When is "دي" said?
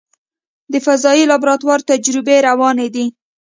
2.95-3.05